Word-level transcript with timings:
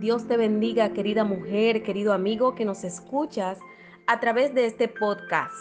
Dios 0.00 0.26
te 0.26 0.38
bendiga, 0.38 0.94
querida 0.94 1.24
mujer, 1.24 1.82
querido 1.82 2.14
amigo 2.14 2.54
que 2.54 2.64
nos 2.64 2.84
escuchas 2.84 3.58
a 4.06 4.18
través 4.18 4.54
de 4.54 4.64
este 4.64 4.88
podcast. 4.88 5.52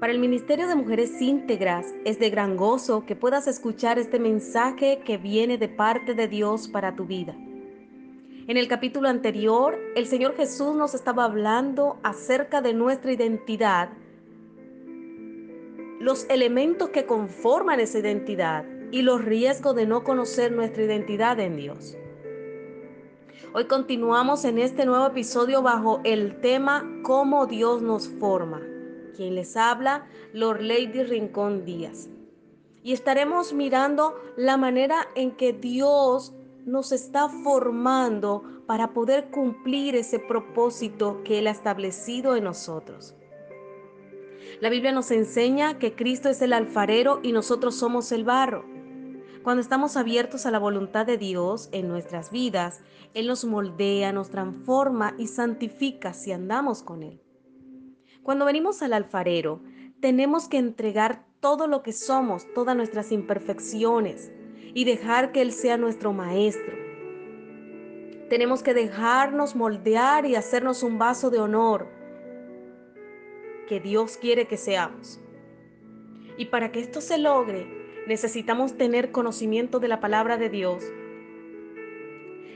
Para 0.00 0.12
el 0.12 0.18
Ministerio 0.18 0.66
de 0.66 0.74
Mujeres 0.74 1.22
Íntegras 1.22 1.86
es 2.04 2.18
de 2.18 2.28
gran 2.28 2.56
gozo 2.56 3.06
que 3.06 3.14
puedas 3.14 3.46
escuchar 3.46 4.00
este 4.00 4.18
mensaje 4.18 4.98
que 5.04 5.16
viene 5.16 5.58
de 5.58 5.68
parte 5.68 6.14
de 6.14 6.26
Dios 6.26 6.66
para 6.66 6.96
tu 6.96 7.04
vida. 7.04 7.36
En 8.48 8.56
el 8.56 8.66
capítulo 8.66 9.08
anterior, 9.08 9.78
el 9.94 10.08
Señor 10.08 10.34
Jesús 10.34 10.74
nos 10.74 10.94
estaba 10.94 11.22
hablando 11.24 12.00
acerca 12.02 12.60
de 12.60 12.74
nuestra 12.74 13.12
identidad, 13.12 13.90
los 16.00 16.28
elementos 16.30 16.88
que 16.88 17.06
conforman 17.06 17.78
esa 17.78 18.00
identidad 18.00 18.64
y 18.90 19.02
los 19.02 19.24
riesgos 19.24 19.76
de 19.76 19.86
no 19.86 20.02
conocer 20.02 20.50
nuestra 20.50 20.82
identidad 20.82 21.38
en 21.38 21.56
Dios. 21.56 21.96
Hoy 23.58 23.64
continuamos 23.64 24.44
en 24.44 24.58
este 24.58 24.84
nuevo 24.84 25.06
episodio 25.06 25.62
bajo 25.62 26.02
el 26.04 26.42
tema 26.42 26.86
Cómo 27.02 27.46
Dios 27.46 27.80
nos 27.80 28.06
forma. 28.06 28.60
Quien 29.16 29.34
les 29.34 29.56
habla, 29.56 30.04
Lord 30.34 30.60
Lady 30.60 31.02
Rincón 31.02 31.64
Díaz. 31.64 32.10
Y 32.82 32.92
estaremos 32.92 33.54
mirando 33.54 34.14
la 34.36 34.58
manera 34.58 35.08
en 35.14 35.30
que 35.38 35.54
Dios 35.54 36.34
nos 36.66 36.92
está 36.92 37.30
formando 37.30 38.42
para 38.66 38.92
poder 38.92 39.30
cumplir 39.30 39.96
ese 39.96 40.18
propósito 40.18 41.22
que 41.24 41.38
Él 41.38 41.46
ha 41.46 41.52
establecido 41.52 42.36
en 42.36 42.44
nosotros. 42.44 43.14
La 44.60 44.68
Biblia 44.68 44.92
nos 44.92 45.10
enseña 45.10 45.78
que 45.78 45.94
Cristo 45.94 46.28
es 46.28 46.42
el 46.42 46.52
alfarero 46.52 47.20
y 47.22 47.32
nosotros 47.32 47.74
somos 47.74 48.12
el 48.12 48.22
barro. 48.22 48.75
Cuando 49.46 49.60
estamos 49.60 49.96
abiertos 49.96 50.44
a 50.44 50.50
la 50.50 50.58
voluntad 50.58 51.06
de 51.06 51.18
Dios 51.18 51.68
en 51.70 51.86
nuestras 51.86 52.32
vidas, 52.32 52.80
Él 53.14 53.28
nos 53.28 53.44
moldea, 53.44 54.10
nos 54.10 54.28
transforma 54.28 55.14
y 55.18 55.28
santifica 55.28 56.14
si 56.14 56.32
andamos 56.32 56.82
con 56.82 57.04
Él. 57.04 57.22
Cuando 58.24 58.44
venimos 58.44 58.82
al 58.82 58.92
alfarero, 58.92 59.62
tenemos 60.00 60.48
que 60.48 60.58
entregar 60.58 61.24
todo 61.38 61.68
lo 61.68 61.84
que 61.84 61.92
somos, 61.92 62.52
todas 62.54 62.74
nuestras 62.74 63.12
imperfecciones 63.12 64.32
y 64.74 64.82
dejar 64.82 65.30
que 65.30 65.42
Él 65.42 65.52
sea 65.52 65.76
nuestro 65.76 66.12
maestro. 66.12 66.74
Tenemos 68.28 68.64
que 68.64 68.74
dejarnos 68.74 69.54
moldear 69.54 70.26
y 70.26 70.34
hacernos 70.34 70.82
un 70.82 70.98
vaso 70.98 71.30
de 71.30 71.38
honor 71.38 71.86
que 73.68 73.78
Dios 73.78 74.16
quiere 74.16 74.48
que 74.48 74.56
seamos. 74.56 75.20
Y 76.36 76.46
para 76.46 76.72
que 76.72 76.80
esto 76.80 77.00
se 77.00 77.18
logre, 77.18 77.85
necesitamos 78.06 78.76
tener 78.76 79.10
conocimiento 79.12 79.80
de 79.80 79.88
la 79.88 80.00
palabra 80.00 80.38
de 80.38 80.48
Dios. 80.48 80.84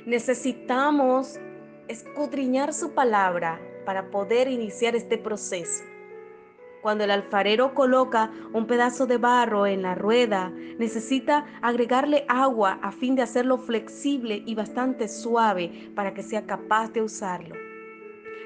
Necesitamos 0.06 1.38
escudriñar 1.88 2.72
su 2.72 2.92
palabra 2.92 3.60
para 3.84 4.10
poder 4.10 4.48
iniciar 4.48 4.94
este 4.94 5.18
proceso. 5.18 5.84
Cuando 6.82 7.04
el 7.04 7.10
alfarero 7.10 7.74
coloca 7.74 8.30
un 8.54 8.66
pedazo 8.66 9.06
de 9.06 9.18
barro 9.18 9.66
en 9.66 9.82
la 9.82 9.94
rueda, 9.94 10.50
necesita 10.78 11.44
agregarle 11.60 12.24
agua 12.28 12.78
a 12.80 12.90
fin 12.90 13.16
de 13.16 13.22
hacerlo 13.22 13.58
flexible 13.58 14.42
y 14.46 14.54
bastante 14.54 15.08
suave 15.08 15.90
para 15.94 16.14
que 16.14 16.22
sea 16.22 16.46
capaz 16.46 16.90
de 16.92 17.02
usarlo. 17.02 17.54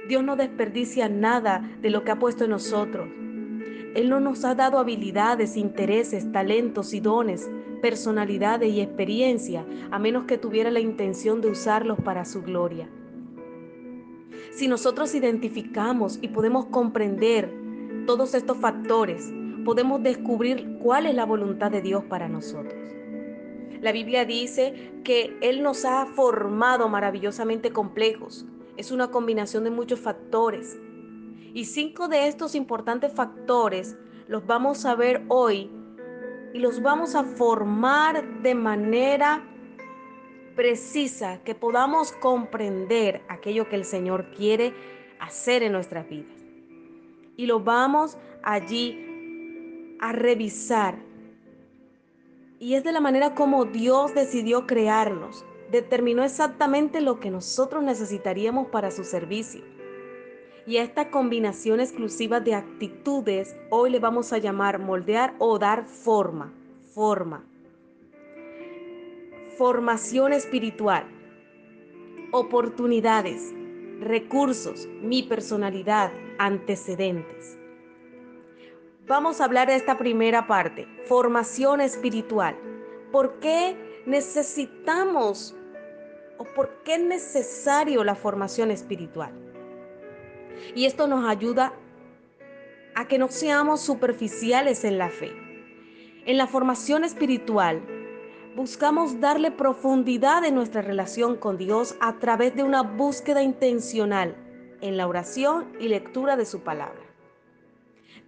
Dios 0.09 0.25
no 0.25 0.35
desperdicia 0.35 1.09
nada 1.09 1.63
de 1.81 1.91
lo 1.91 2.03
que 2.03 2.11
ha 2.11 2.19
puesto 2.19 2.45
en 2.45 2.51
nosotros. 2.51 3.09
Él 3.95 4.11
no 4.11 4.19
nos 4.19 4.45
ha 4.45 4.55
dado 4.55 4.79
habilidades, 4.79 5.57
intereses, 5.57 6.31
talentos 6.33 6.95
y 6.95 7.01
dones, 7.01 7.49
personalidades 7.81 8.73
y 8.73 8.81
experiencia, 8.81 9.65
a 9.91 9.99
menos 9.99 10.25
que 10.25 10.37
tuviera 10.37 10.71
la 10.71 10.81
intención 10.81 11.41
de 11.41 11.49
usarlos 11.49 11.99
para 12.01 12.25
su 12.25 12.43
gloria. 12.43 12.89
Si 14.51 14.69
nosotros 14.69 15.15
identificamos 15.15 16.19
y 16.21 16.29
podemos 16.29 16.67
comprender 16.67 17.53
todos 18.07 18.35
estos 18.35 18.57
factores, 18.59 19.33
podemos 19.65 20.03
descubrir 20.03 20.79
cuál 20.81 21.07
es 21.07 21.15
la 21.15 21.25
voluntad 21.25 21.71
de 21.71 21.81
Dios 21.81 22.05
para 22.05 22.29
nosotros. 22.29 22.75
La 23.81 23.93
Biblia 23.93 24.25
dice 24.25 24.93
que 25.05 25.37
Él 25.41 25.63
nos 25.63 25.85
ha 25.85 26.07
formado 26.07 26.89
maravillosamente 26.89 27.71
complejos. 27.71 28.47
Es 28.77 28.91
una 28.91 29.11
combinación 29.11 29.63
de 29.65 29.71
muchos 29.71 30.01
factores 30.01 30.79
y 31.55 31.67
cinco 31.67 32.09
de 32.09 32.27
estos 32.27 32.57
importantes 32.57 33.13
factores 33.13 33.97
los 34.27 34.45
vamos 34.45 34.85
a 34.85 34.97
ver 34.97 35.23
hoy 35.29 35.71
y 36.53 36.59
los 36.59 36.83
vamos 36.83 37.15
a 37.15 37.23
formar 37.23 38.43
de 38.43 38.57
manera 38.57 39.43
precisa 40.57 41.43
que 41.45 41.55
podamos 41.55 42.11
comprender 42.13 43.23
aquello 43.29 43.69
que 43.69 43.77
el 43.77 43.85
Señor 43.85 44.33
quiere 44.33 44.75
hacer 45.21 45.63
en 45.63 45.73
nuestras 45.73 46.09
vidas. 46.09 46.37
Y 47.37 47.47
lo 47.47 47.61
vamos 47.61 48.19
allí 48.43 49.97
a 50.01 50.13
revisar. 50.13 50.99
Y 52.59 52.75
es 52.75 52.83
de 52.83 52.93
la 52.93 53.01
manera 53.01 53.35
como 53.35 53.65
Dios 53.65 54.15
decidió 54.15 54.67
crearnos. 54.67 55.45
Determinó 55.71 56.25
exactamente 56.25 57.01
lo 57.01 57.21
que 57.21 57.31
nosotros 57.31 57.83
necesitaríamos 57.83 58.69
para 58.69 58.91
su 58.91 59.05
servicio. 59.05 59.63
Y 60.67 60.79
a 60.79 60.83
esta 60.83 61.11
combinación 61.11 61.81
exclusiva 61.81 62.41
de 62.41 62.55
actitudes 62.55 63.55
hoy 63.69 63.91
le 63.91 63.99
vamos 63.99 64.33
a 64.33 64.39
llamar 64.39 64.79
moldear 64.79 65.35
o 65.39 65.59
dar 65.59 65.85
forma, 65.85 66.55
forma. 66.95 67.45
Formación 69.59 70.33
espiritual, 70.33 71.05
oportunidades, 72.33 73.53
recursos, 74.01 74.89
mi 75.03 75.23
personalidad, 75.23 76.11
antecedentes. 76.39 77.59
Vamos 79.07 79.43
a 79.43 79.45
hablar 79.45 79.69
de 79.69 79.77
esta 79.77 79.99
primera 79.99 80.47
parte, 80.47 80.89
formación 81.05 81.83
espiritual. 81.83 82.57
¿Por 83.13 83.39
qué 83.39 84.03
necesitamos 84.07 85.55
o 86.39 86.45
por 86.45 86.83
qué 86.85 86.95
es 86.95 87.03
necesario 87.03 88.03
la 88.03 88.15
formación 88.15 88.71
espiritual? 88.71 89.44
Y 90.75 90.87
esto 90.87 91.07
nos 91.07 91.29
ayuda 91.29 91.73
a 92.95 93.09
que 93.09 93.19
no 93.19 93.29
seamos 93.29 93.81
superficiales 93.81 94.85
en 94.85 94.99
la 94.99 95.11
fe. 95.11 95.33
En 96.27 96.39
la 96.39 96.47
formación 96.47 97.05
espiritual, 97.05 97.83
buscamos 98.57 99.21
darle 99.21 99.51
profundidad 99.51 100.45
en 100.45 100.55
nuestra 100.55 100.81
relación 100.81 101.37
con 101.37 101.59
Dios 101.59 101.97
a 102.01 102.19
través 102.19 102.55
de 102.55 102.63
una 102.63 102.83
búsqueda 102.83 103.43
intencional 103.43 104.37
en 104.81 104.97
la 104.97 105.07
oración 105.07 105.73
y 105.81 105.89
lectura 105.89 106.37
de 106.37 106.47
su 106.47 106.61
palabra. 106.61 107.03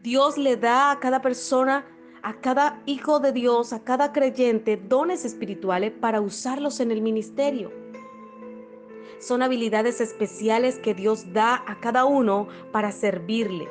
Dios 0.02 0.36
le 0.36 0.56
da 0.56 0.90
a 0.90 1.00
cada 1.00 1.22
persona, 1.22 1.86
a 2.22 2.40
cada 2.40 2.82
hijo 2.86 3.20
de 3.20 3.32
Dios, 3.32 3.72
a 3.72 3.82
cada 3.82 4.12
creyente, 4.12 4.76
dones 4.76 5.24
espirituales 5.24 5.92
para 5.92 6.20
usarlos 6.20 6.80
en 6.80 6.90
el 6.90 7.02
ministerio 7.02 7.85
son 9.18 9.42
habilidades 9.42 10.00
especiales 10.00 10.78
que 10.78 10.94
Dios 10.94 11.32
da 11.32 11.62
a 11.66 11.80
cada 11.80 12.04
uno 12.04 12.48
para 12.72 12.92
servirle. 12.92 13.68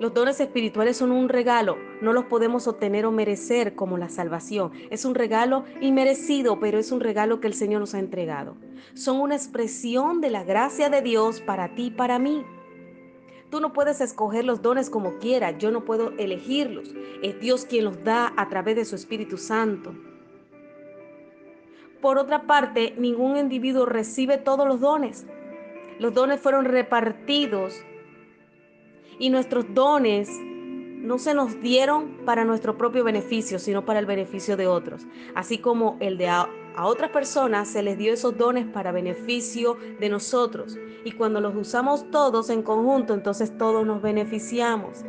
Los 0.00 0.14
dones 0.14 0.40
espirituales 0.40 0.96
son 0.96 1.12
un 1.12 1.28
regalo, 1.28 1.76
no 2.00 2.14
los 2.14 2.24
podemos 2.24 2.66
obtener 2.66 3.04
o 3.04 3.12
merecer 3.12 3.74
como 3.74 3.98
la 3.98 4.08
salvación. 4.08 4.72
Es 4.88 5.04
un 5.04 5.14
regalo 5.14 5.64
inmerecido, 5.82 6.58
pero 6.58 6.78
es 6.78 6.90
un 6.90 7.00
regalo 7.00 7.38
que 7.40 7.48
el 7.48 7.52
Señor 7.52 7.80
nos 7.80 7.94
ha 7.94 7.98
entregado. 7.98 8.56
Son 8.94 9.20
una 9.20 9.36
expresión 9.36 10.22
de 10.22 10.30
la 10.30 10.42
gracia 10.42 10.88
de 10.88 11.02
Dios 11.02 11.42
para 11.42 11.74
ti 11.74 11.88
y 11.88 11.90
para 11.90 12.18
mí. 12.18 12.42
Tú 13.50 13.60
no 13.60 13.74
puedes 13.74 14.00
escoger 14.00 14.46
los 14.46 14.62
dones 14.62 14.88
como 14.88 15.18
quieras, 15.18 15.56
yo 15.58 15.70
no 15.70 15.84
puedo 15.84 16.12
elegirlos. 16.16 16.94
Es 17.22 17.38
Dios 17.38 17.66
quien 17.66 17.84
los 17.84 18.02
da 18.02 18.32
a 18.38 18.48
través 18.48 18.76
de 18.76 18.86
su 18.86 18.96
Espíritu 18.96 19.36
Santo. 19.36 19.92
Por 22.00 22.18
otra 22.18 22.46
parte, 22.46 22.94
ningún 22.96 23.36
individuo 23.36 23.86
recibe 23.86 24.38
todos 24.38 24.66
los 24.66 24.80
dones. 24.80 25.26
Los 25.98 26.14
dones 26.14 26.40
fueron 26.40 26.64
repartidos 26.64 27.82
y 29.18 29.28
nuestros 29.28 29.66
dones 29.74 30.30
no 31.00 31.18
se 31.18 31.34
nos 31.34 31.60
dieron 31.60 32.18
para 32.24 32.44
nuestro 32.44 32.76
propio 32.76 33.04
beneficio, 33.04 33.58
sino 33.58 33.84
para 33.84 33.98
el 33.98 34.06
beneficio 34.06 34.56
de 34.56 34.66
otros. 34.66 35.06
Así 35.34 35.58
como 35.58 35.96
el 36.00 36.18
de 36.18 36.28
a, 36.28 36.48
otras 36.82 37.10
personas 37.10 37.68
se 37.68 37.82
les 37.82 37.98
dio 37.98 38.12
esos 38.12 38.38
dones 38.38 38.66
para 38.66 38.92
beneficio 38.92 39.76
de 39.98 40.08
nosotros. 40.08 40.78
Y 41.04 41.12
cuando 41.12 41.40
los 41.40 41.54
usamos 41.54 42.10
todos 42.10 42.48
en 42.48 42.62
conjunto, 42.62 43.12
entonces 43.12 43.56
todos 43.58 43.86
nos 43.86 44.00
beneficiamos. 44.00 45.04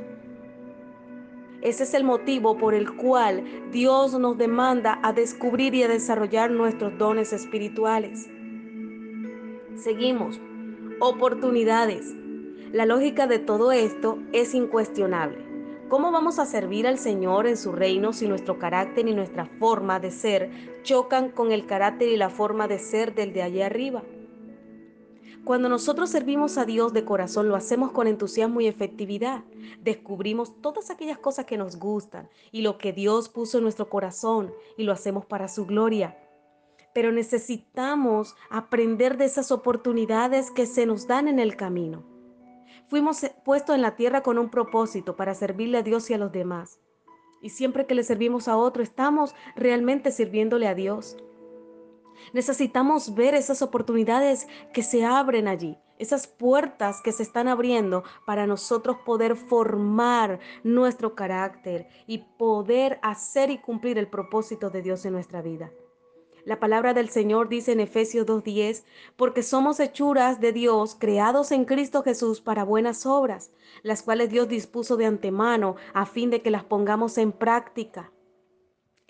Ese 1.62 1.84
es 1.84 1.94
el 1.94 2.04
motivo 2.04 2.58
por 2.58 2.74
el 2.74 2.92
cual 2.96 3.44
Dios 3.72 4.18
nos 4.18 4.38
demanda 4.38 5.00
a 5.04 5.14
descubrir 5.14 5.76
y 5.76 5.84
a 5.84 5.88
desarrollar 5.88 6.50
nuestros 6.50 6.98
dones 6.98 7.34
espirituales. 7.34 8.28
Seguimos. 9.76 10.40
Oportunidades. 11.00 12.16
La 12.72 12.86
lógica 12.86 13.28
de 13.28 13.40
todo 13.40 13.72
esto 13.72 14.18
es 14.34 14.56
incuestionable. 14.56 15.38
¿Cómo 15.88 16.12
vamos 16.12 16.40
a 16.40 16.46
servir 16.46 16.88
al 16.88 16.98
Señor 16.98 17.46
en 17.46 17.58
su 17.58 17.74
reino 17.74 18.14
si 18.14 18.28
nuestro 18.28 18.58
carácter 18.58 19.08
y 19.08 19.14
nuestra 19.14 19.46
forma 19.46 20.00
de 20.00 20.10
ser 20.10 20.50
chocan 20.84 21.30
con 21.30 21.52
el 21.52 21.66
carácter 21.66 22.08
y 22.08 22.18
la 22.18 22.30
forma 22.30 22.68
de 22.68 22.80
ser 22.80 23.14
del 23.14 23.34
de 23.34 23.44
allá 23.44 23.66
arriba? 23.66 24.02
Cuando 25.44 25.70
nosotros 25.70 26.12
servimos 26.12 26.60
a 26.60 26.66
Dios 26.66 26.94
de 26.94 27.04
corazón, 27.04 27.50
lo 27.50 27.56
hacemos 27.56 27.92
con 27.92 28.06
entusiasmo 28.08 28.62
y 28.62 28.68
efectividad. 28.68 29.44
Descubrimos 29.80 30.62
todas 30.62 30.92
aquellas 30.92 31.18
cosas 31.18 31.46
que 31.46 31.58
nos 31.58 31.78
gustan 31.78 32.30
y 32.52 32.62
lo 32.62 32.78
que 32.78 32.94
Dios 32.94 33.28
puso 33.28 33.58
en 33.58 33.64
nuestro 33.64 33.90
corazón 33.90 34.54
y 34.78 34.84
lo 34.84 34.92
hacemos 34.92 35.26
para 35.26 35.48
su 35.48 35.66
gloria. 35.66 36.16
Pero 36.94 37.12
necesitamos 37.12 38.36
aprender 38.52 39.18
de 39.18 39.26
esas 39.26 39.52
oportunidades 39.52 40.52
que 40.52 40.68
se 40.68 40.86
nos 40.86 41.08
dan 41.08 41.28
en 41.28 41.40
el 41.40 41.56
camino. 41.56 42.04
Fuimos 42.88 43.26
puestos 43.44 43.76
en 43.76 43.82
la 43.82 43.96
tierra 43.96 44.22
con 44.22 44.38
un 44.38 44.50
propósito 44.50 45.16
para 45.16 45.34
servirle 45.34 45.80
a 45.80 45.84
Dios 45.84 46.10
y 46.10 46.14
a 46.14 46.18
los 46.20 46.32
demás. 46.32 46.80
Y 47.42 47.50
siempre 47.50 47.88
que 47.88 47.96
le 47.96 48.04
servimos 48.04 48.48
a 48.48 48.58
otro, 48.58 48.84
estamos 48.84 49.34
realmente 49.56 50.12
sirviéndole 50.12 50.68
a 50.68 50.76
Dios. 50.76 51.18
Necesitamos 52.34 53.16
ver 53.16 53.34
esas 53.34 53.62
oportunidades 53.62 54.48
que 54.74 54.84
se 54.84 55.06
abren 55.06 55.48
allí, 55.48 55.78
esas 56.00 56.28
puertas 56.28 57.02
que 57.02 57.12
se 57.12 57.24
están 57.24 57.48
abriendo 57.48 58.04
para 58.26 58.48
nosotros 58.48 58.98
poder 59.06 59.36
formar 59.36 60.40
nuestro 60.64 61.16
carácter 61.16 61.88
y 62.08 62.20
poder 62.38 63.00
hacer 63.04 63.52
y 63.52 63.60
cumplir 63.60 63.98
el 63.98 64.08
propósito 64.08 64.70
de 64.70 64.82
Dios 64.82 65.06
en 65.06 65.14
nuestra 65.14 65.42
vida. 65.42 65.72
La 66.44 66.60
palabra 66.60 66.96
del 66.96 67.10
Señor 67.10 67.50
dice 67.50 67.72
en 67.72 67.80
Efesios 67.80 68.26
2.10, 68.26 68.84
porque 69.16 69.44
somos 69.44 69.80
hechuras 69.80 70.40
de 70.42 70.52
Dios, 70.52 70.96
creados 70.98 71.52
en 71.52 71.66
Cristo 71.66 72.02
Jesús 72.02 72.42
para 72.42 72.64
buenas 72.64 73.06
obras, 73.06 73.52
las 73.84 74.02
cuales 74.02 74.32
Dios 74.32 74.48
dispuso 74.48 74.98
de 74.98 75.06
antemano 75.06 75.76
a 75.94 76.08
fin 76.08 76.32
de 76.32 76.42
que 76.42 76.50
las 76.50 76.64
pongamos 76.64 77.20
en 77.20 77.32
práctica. 77.32 78.12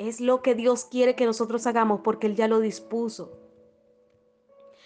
Es 0.02 0.20
lo 0.20 0.42
que 0.42 0.56
Dios 0.56 0.86
quiere 0.86 1.16
que 1.16 1.28
nosotros 1.28 1.68
hagamos 1.68 2.02
porque 2.02 2.26
Él 2.26 2.36
ya 2.36 2.48
lo 2.48 2.60
dispuso. 2.60 3.38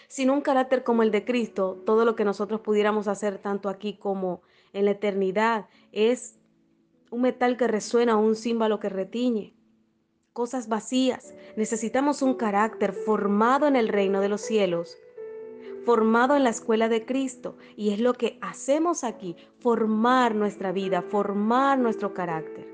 Sin 0.09 0.29
un 0.29 0.41
carácter 0.41 0.83
como 0.83 1.03
el 1.03 1.11
de 1.11 1.23
Cristo, 1.23 1.81
todo 1.85 2.03
lo 2.03 2.17
que 2.17 2.25
nosotros 2.25 2.59
pudiéramos 2.59 3.07
hacer 3.07 3.37
tanto 3.37 3.69
aquí 3.69 3.97
como 3.97 4.41
en 4.73 4.83
la 4.83 4.91
eternidad 4.91 5.67
es 5.93 6.37
un 7.11 7.21
metal 7.21 7.55
que 7.55 7.65
resuena, 7.65 8.17
un 8.17 8.35
símbolo 8.35 8.81
que 8.81 8.89
retiñe 8.89 9.55
cosas 10.33 10.67
vacías. 10.67 11.33
Necesitamos 11.55 12.21
un 12.21 12.33
carácter 12.33 12.91
formado 12.91 13.67
en 13.67 13.77
el 13.77 13.87
reino 13.87 14.19
de 14.19 14.27
los 14.27 14.41
cielos, 14.41 14.97
formado 15.85 16.35
en 16.35 16.43
la 16.43 16.49
escuela 16.49 16.89
de 16.89 17.05
Cristo. 17.05 17.55
Y 17.77 17.93
es 17.93 18.01
lo 18.01 18.15
que 18.15 18.37
hacemos 18.41 19.05
aquí, 19.05 19.37
formar 19.59 20.35
nuestra 20.35 20.73
vida, 20.73 21.01
formar 21.01 21.79
nuestro 21.79 22.13
carácter. 22.13 22.64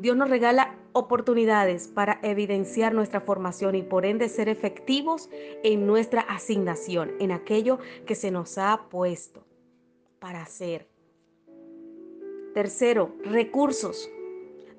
Dios 0.00 0.16
nos 0.16 0.30
regala 0.30 0.78
oportunidades 0.94 1.86
para 1.86 2.20
evidenciar 2.22 2.94
nuestra 2.94 3.20
formación 3.20 3.74
y 3.74 3.82
por 3.82 4.06
ende 4.06 4.30
ser 4.30 4.48
efectivos 4.48 5.28
en 5.62 5.86
nuestra 5.86 6.22
asignación, 6.22 7.12
en 7.20 7.32
aquello 7.32 7.78
que 8.06 8.14
se 8.14 8.30
nos 8.30 8.56
ha 8.56 8.88
puesto 8.88 9.44
para 10.18 10.40
hacer. 10.40 10.88
Tercero, 12.54 13.14
recursos. 13.24 14.10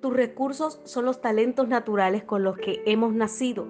Tus 0.01 0.11
recursos 0.11 0.81
son 0.85 1.05
los 1.05 1.21
talentos 1.21 1.67
naturales 1.67 2.23
con 2.23 2.41
los 2.41 2.57
que 2.57 2.81
hemos 2.87 3.13
nacido. 3.13 3.67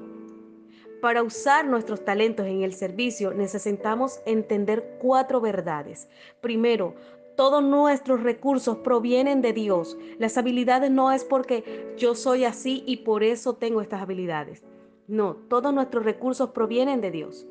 Para 1.01 1.21
usar 1.21 1.67
nuestros 1.67 2.05
talentos 2.05 2.45
en 2.45 2.61
el 2.61 2.73
servicio 2.73 3.33
necesitamos 3.33 4.21
entender 4.25 4.97
cuatro 5.01 5.41
verdades. 5.41 6.07
Primero, 6.39 6.95
todos 7.41 7.63
nuestros 7.63 8.21
recursos 8.21 8.77
provienen 8.83 9.41
de 9.41 9.51
Dios. 9.51 9.97
Las 10.19 10.37
habilidades 10.37 10.91
no 10.91 11.11
es 11.11 11.25
porque 11.25 11.91
yo 11.97 12.13
soy 12.13 12.45
así 12.45 12.83
y 12.85 12.97
por 12.97 13.23
eso 13.23 13.55
tengo 13.55 13.81
estas 13.81 14.03
habilidades. 14.03 14.61
No, 15.07 15.37
todos 15.49 15.73
nuestros 15.73 16.05
recursos 16.05 16.51
provienen 16.51 17.01
de 17.01 17.09
Dios. 17.09 17.47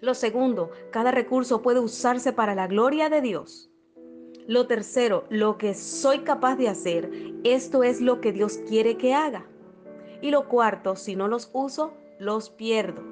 Lo 0.00 0.14
segundo, 0.14 0.70
cada 0.90 1.10
recurso 1.10 1.60
puede 1.60 1.80
usarse 1.80 2.32
para 2.32 2.54
la 2.54 2.66
gloria 2.66 3.10
de 3.10 3.20
Dios. 3.20 3.70
Lo 4.46 4.66
tercero, 4.66 5.24
lo 5.28 5.58
que 5.58 5.74
soy 5.74 6.20
capaz 6.20 6.56
de 6.56 6.70
hacer, 6.70 7.10
esto 7.44 7.82
es 7.82 8.00
lo 8.00 8.22
que 8.22 8.32
Dios 8.32 8.56
quiere 8.66 8.96
que 8.96 9.12
haga. 9.12 9.44
Y 10.22 10.30
lo 10.30 10.48
cuarto, 10.48 10.96
si 10.96 11.14
no 11.14 11.28
los 11.28 11.50
uso, 11.52 11.92
los 12.18 12.48
pierdo. 12.48 13.02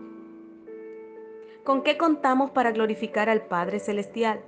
¿Con 1.65 1.83
qué 1.83 1.99
contamos 1.99 2.53
para 2.53 2.73
glorificar 2.73 3.29
al 3.29 3.43
Padre 3.47 3.79
Celestial? 3.79 4.41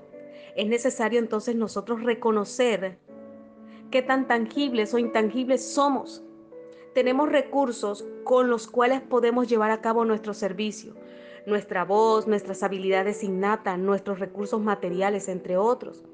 Es 0.56 0.66
necesario 0.66 1.18
entonces 1.18 1.56
nosotros 1.56 2.02
reconocer 2.02 2.98
qué 3.90 4.02
tan 4.02 4.26
tangibles 4.26 4.92
o 4.94 4.98
intangibles 4.98 5.64
somos. 5.64 6.22
Tenemos 6.94 7.28
recursos 7.28 8.06
con 8.24 8.50
los 8.50 8.66
cuales 8.66 9.00
podemos 9.00 9.48
llevar 9.48 9.70
a 9.70 9.80
cabo 9.80 10.04
nuestro 10.04 10.34
servicio, 10.34 10.94
nuestra 11.46 11.84
voz, 11.84 12.26
nuestras 12.26 12.62
habilidades 12.62 13.22
innatas, 13.22 13.78
nuestros 13.78 14.18
recursos 14.18 14.60
materiales, 14.60 15.28
entre 15.28 15.56
otros. 15.56 16.04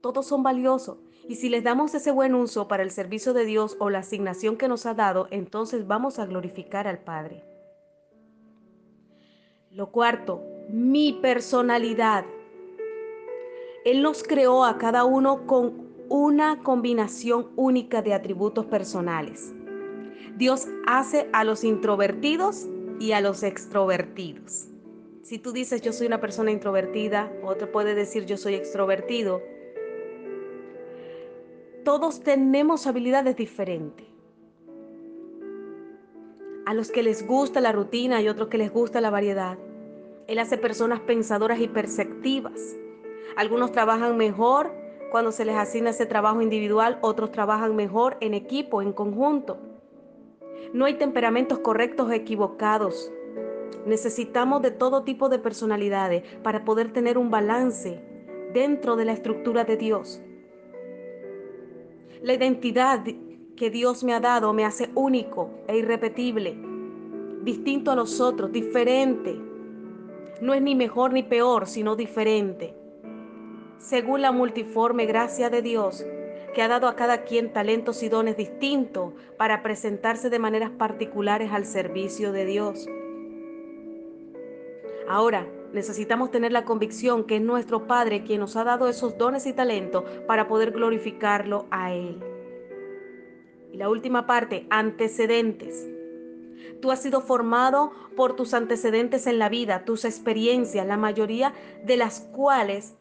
Todos 0.00 0.26
son 0.26 0.42
valiosos 0.42 0.98
y 1.28 1.34
si 1.34 1.50
les 1.50 1.62
damos 1.62 1.94
ese 1.94 2.10
buen 2.10 2.34
uso 2.34 2.68
para 2.68 2.82
el 2.82 2.90
servicio 2.90 3.34
de 3.34 3.44
Dios 3.44 3.76
o 3.80 3.90
la 3.90 3.98
asignación 3.98 4.56
que 4.56 4.68
nos 4.68 4.86
ha 4.86 4.94
dado, 4.94 5.28
entonces 5.30 5.86
vamos 5.86 6.18
a 6.18 6.24
glorificar 6.26 6.88
al 6.88 7.00
Padre. 7.00 7.44
Lo 9.70 9.90
cuarto, 9.92 10.42
mi 10.70 11.12
personalidad. 11.12 12.24
Él 13.84 14.02
nos 14.02 14.22
creó 14.22 14.64
a 14.64 14.78
cada 14.78 15.04
uno 15.04 15.46
con 15.46 15.88
una 16.08 16.62
combinación 16.62 17.48
única 17.56 18.02
de 18.02 18.14
atributos 18.14 18.66
personales. 18.66 19.52
Dios 20.36 20.68
hace 20.86 21.28
a 21.32 21.44
los 21.44 21.64
introvertidos 21.64 22.66
y 23.00 23.12
a 23.12 23.20
los 23.20 23.42
extrovertidos. 23.42 24.68
Si 25.22 25.38
tú 25.38 25.52
dices 25.52 25.82
yo 25.82 25.92
soy 25.92 26.06
una 26.06 26.20
persona 26.20 26.50
introvertida, 26.50 27.30
otro 27.44 27.70
puede 27.70 27.94
decir 27.94 28.24
yo 28.24 28.36
soy 28.36 28.54
extrovertido, 28.54 29.42
todos 31.84 32.20
tenemos 32.20 32.86
habilidades 32.86 33.36
diferentes. 33.36 34.06
A 36.66 36.74
los 36.74 36.90
que 36.90 37.02
les 37.02 37.26
gusta 37.26 37.60
la 37.60 37.72
rutina 37.72 38.20
y 38.20 38.28
otros 38.28 38.48
que 38.48 38.58
les 38.58 38.70
gusta 38.70 39.00
la 39.00 39.10
variedad. 39.10 39.58
Él 40.26 40.38
hace 40.38 40.58
personas 40.58 41.00
pensadoras 41.00 41.60
y 41.60 41.68
perceptivas. 41.68 42.76
Algunos 43.38 43.70
trabajan 43.70 44.16
mejor 44.16 44.72
cuando 45.12 45.30
se 45.30 45.44
les 45.44 45.54
asigna 45.54 45.90
ese 45.90 46.06
trabajo 46.06 46.42
individual, 46.42 46.98
otros 47.02 47.30
trabajan 47.30 47.76
mejor 47.76 48.16
en 48.20 48.34
equipo, 48.34 48.82
en 48.82 48.92
conjunto. 48.92 49.58
No 50.72 50.86
hay 50.86 50.94
temperamentos 50.94 51.60
correctos 51.60 52.08
o 52.08 52.12
equivocados. 52.12 53.12
Necesitamos 53.86 54.60
de 54.62 54.72
todo 54.72 55.04
tipo 55.04 55.28
de 55.28 55.38
personalidades 55.38 56.24
para 56.42 56.64
poder 56.64 56.92
tener 56.92 57.16
un 57.16 57.30
balance 57.30 58.00
dentro 58.52 58.96
de 58.96 59.04
la 59.04 59.12
estructura 59.12 59.62
de 59.62 59.76
Dios. 59.76 60.20
La 62.20 62.34
identidad 62.34 63.04
que 63.54 63.70
Dios 63.70 64.02
me 64.02 64.14
ha 64.14 64.20
dado 64.20 64.52
me 64.52 64.64
hace 64.64 64.90
único 64.96 65.50
e 65.68 65.78
irrepetible, 65.78 66.58
distinto 67.44 67.92
a 67.92 67.94
los 67.94 68.20
otros, 68.20 68.50
diferente. 68.50 69.40
No 70.40 70.54
es 70.54 70.60
ni 70.60 70.74
mejor 70.74 71.12
ni 71.12 71.22
peor, 71.22 71.68
sino 71.68 71.94
diferente. 71.94 72.74
Según 73.78 74.22
la 74.22 74.32
multiforme 74.32 75.06
gracia 75.06 75.50
de 75.50 75.62
Dios, 75.62 76.04
que 76.54 76.62
ha 76.62 76.68
dado 76.68 76.88
a 76.88 76.96
cada 76.96 77.22
quien 77.22 77.52
talentos 77.52 78.02
y 78.02 78.08
dones 78.08 78.36
distintos 78.36 79.14
para 79.36 79.62
presentarse 79.62 80.30
de 80.30 80.38
maneras 80.38 80.70
particulares 80.70 81.52
al 81.52 81.64
servicio 81.64 82.32
de 82.32 82.44
Dios. 82.44 82.86
Ahora, 85.08 85.46
necesitamos 85.72 86.30
tener 86.30 86.52
la 86.52 86.64
convicción 86.64 87.24
que 87.24 87.36
es 87.36 87.42
nuestro 87.42 87.86
Padre 87.86 88.24
quien 88.24 88.40
nos 88.40 88.56
ha 88.56 88.64
dado 88.64 88.88
esos 88.88 89.16
dones 89.16 89.46
y 89.46 89.52
talentos 89.52 90.04
para 90.26 90.48
poder 90.48 90.72
glorificarlo 90.72 91.66
a 91.70 91.92
Él. 91.92 92.18
Y 93.72 93.76
la 93.76 93.88
última 93.88 94.26
parte, 94.26 94.66
antecedentes. 94.70 95.88
Tú 96.82 96.90
has 96.90 97.02
sido 97.02 97.20
formado 97.20 97.92
por 98.16 98.34
tus 98.34 98.52
antecedentes 98.52 99.26
en 99.26 99.38
la 99.38 99.48
vida, 99.48 99.84
tus 99.84 100.04
experiencias, 100.04 100.86
la 100.86 100.96
mayoría 100.96 101.52
de 101.84 101.96
las 101.96 102.20
cuales 102.20 102.94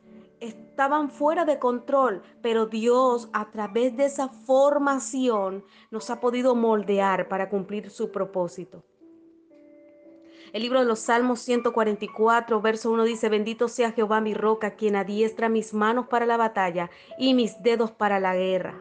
estaban 0.77 1.09
fuera 1.09 1.43
de 1.43 1.57
control, 1.57 2.21
pero 2.43 2.67
Dios 2.67 3.29
a 3.33 3.49
través 3.49 3.97
de 3.97 4.05
esa 4.05 4.29
formación 4.29 5.65
nos 5.89 6.11
ha 6.11 6.19
podido 6.19 6.53
moldear 6.53 7.27
para 7.27 7.49
cumplir 7.49 7.89
su 7.89 8.11
propósito. 8.11 8.83
El 10.53 10.61
libro 10.61 10.79
de 10.79 10.85
los 10.85 10.99
Salmos 10.99 11.39
144, 11.39 12.61
verso 12.61 12.91
1 12.91 13.05
dice, 13.05 13.27
bendito 13.27 13.69
sea 13.69 13.91
Jehová 13.91 14.21
mi 14.21 14.35
roca, 14.35 14.75
quien 14.75 14.95
adiestra 14.95 15.49
mis 15.49 15.73
manos 15.73 16.09
para 16.09 16.27
la 16.27 16.37
batalla 16.37 16.91
y 17.17 17.33
mis 17.33 17.59
dedos 17.63 17.89
para 17.91 18.19
la 18.19 18.35
guerra. 18.35 18.79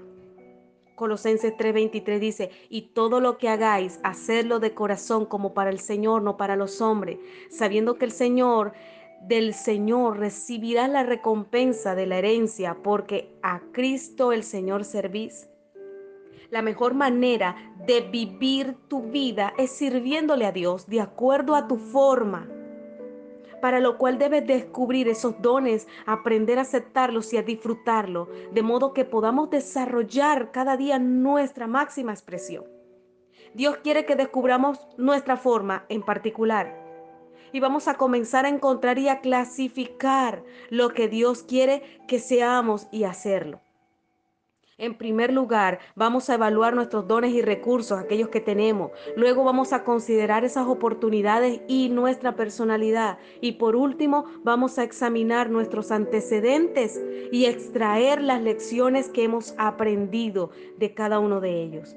Colosenses 0.97 1.55
3:23 1.57 2.19
dice, 2.19 2.51
y 2.69 2.93
todo 2.93 3.21
lo 3.21 3.39
que 3.39 3.49
hagáis, 3.49 4.01
hacedlo 4.03 4.59
de 4.59 4.75
corazón 4.75 5.25
como 5.25 5.55
para 5.55 5.71
el 5.71 5.79
Señor, 5.79 6.23
no 6.23 6.37
para 6.37 6.57
los 6.57 6.83
hombres, 6.83 7.19
sabiendo 7.51 7.97
que 7.97 8.05
el 8.05 8.13
Señor, 8.13 8.75
del 9.23 9.55
Señor 9.55 10.19
recibirá 10.19 10.89
la 10.89 11.03
recompensa 11.03 11.95
de 11.95 12.07
la 12.07 12.19
herencia, 12.19 12.77
porque 12.83 13.35
a 13.43 13.61
Cristo 13.73 14.33
el 14.33 14.45
Señor 14.45 14.85
servís. 14.85 15.49
La 16.51 16.63
mejor 16.63 16.95
manera 16.95 17.57
de 17.87 18.03
vivir 18.03 18.77
tu 18.89 19.03
vida 19.03 19.53
es 19.59 19.73
sirviéndole 19.73 20.47
a 20.47 20.53
Dios 20.53 20.87
de 20.87 21.01
acuerdo 21.01 21.55
a 21.55 21.67
tu 21.67 21.77
forma. 21.77 22.49
para 23.63 23.81
lo 23.81 23.97
cual 23.97 24.19
debes 24.19 24.47
descubrir 24.47 25.09
esos 25.09 25.41
dones, 25.41 25.89
aprender 26.05 26.59
a 26.59 26.63
aceptarlos 26.63 27.33
y 27.33 27.39
a 27.39 27.43
disfrutarlos, 27.43 28.29
de 28.53 28.63
modo 28.63 28.93
que 28.93 29.07
podamos 29.07 29.49
desarrollar 29.51 30.53
cada 30.53 30.77
día 30.77 30.99
nuestra 30.99 31.67
máxima 31.67 32.13
expresión. 32.13 32.65
Dios 33.55 33.79
quiere 33.79 34.05
que 34.05 34.15
descubramos 34.15 34.87
nuestra 34.99 35.39
forma 35.39 35.87
en 35.89 36.03
particular. 36.03 36.86
Y 37.57 37.61
vamos 37.61 37.89
a 37.89 37.95
comenzar 37.95 38.45
a 38.45 38.51
encontrar 38.51 38.99
y 38.99 39.09
a 39.09 39.23
clasificar 39.23 40.45
lo 40.69 40.91
que 40.91 41.09
Dios 41.09 41.43
quiere 41.43 41.83
que 42.07 42.19
seamos 42.19 42.87
y 42.93 43.05
hacerlo. 43.05 43.63
En 44.77 44.99
primer 44.99 45.33
lugar, 45.33 45.79
vamos 45.95 46.29
a 46.29 46.35
evaluar 46.35 46.75
nuestros 46.75 47.09
dones 47.09 47.33
y 47.33 47.41
recursos, 47.41 47.99
aquellos 47.99 48.29
que 48.29 48.43
tenemos. 48.43 48.91
Luego 49.17 49.43
vamos 49.43 49.73
a 49.73 49.85
considerar 49.85 50.45
esas 50.45 50.67
oportunidades 50.67 51.63
y 51.67 51.89
nuestra 51.89 52.37
personalidad. 52.37 53.17
Y 53.41 53.53
por 53.53 53.75
último, 53.75 54.27
vamos 54.45 54.79
a 54.79 54.83
examinar 54.83 55.49
nuestros 55.49 55.91
antecedentes 55.91 57.03
y 57.33 57.47
extraer 57.47 58.21
las 58.21 58.43
lecciones 58.43 59.09
que 59.09 59.25
hemos 59.25 59.55
aprendido 59.57 60.51
de 60.77 60.93
cada 60.93 61.21
uno 61.21 61.41
de 61.41 61.63
ellos. 61.63 61.97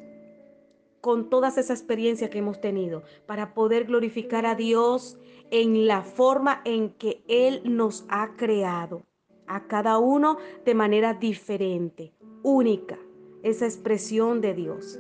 Con 1.01 1.29
todas 1.29 1.57
esas 1.57 1.79
experiencias 1.79 2.29
que 2.29 2.39
hemos 2.39 2.61
tenido, 2.61 3.03
para 3.25 3.53
poder 3.53 3.85
glorificar 3.85 4.45
a 4.45 4.55
Dios 4.55 5.17
en 5.51 5.88
la 5.88 6.01
forma 6.01 6.62
en 6.65 6.91
que 6.91 7.24
Él 7.27 7.62
nos 7.65 8.06
ha 8.10 8.36
creado, 8.36 9.03
a 9.48 9.68
cada 9.68 9.98
uno 9.98 10.38
de 10.63 10.75
manera 10.75 11.13
diferente 11.13 12.13
única, 12.44 12.98
esa 13.44 13.65
expresión 13.65 14.41
de 14.41 14.53
Dios. 14.53 15.00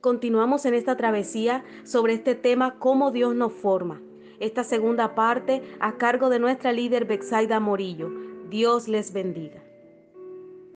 Continuamos 0.00 0.64
en 0.66 0.74
esta 0.74 0.96
travesía 0.96 1.64
sobre 1.84 2.14
este 2.14 2.34
tema, 2.34 2.78
cómo 2.78 3.10
Dios 3.10 3.34
nos 3.34 3.52
forma. 3.52 4.00
Esta 4.38 4.62
segunda 4.62 5.14
parte 5.14 5.62
a 5.80 5.96
cargo 5.98 6.28
de 6.28 6.38
nuestra 6.38 6.72
líder 6.72 7.04
Bexaida 7.06 7.58
Morillo. 7.58 8.10
Dios 8.48 8.86
les 8.86 9.12
bendiga. 9.12 9.67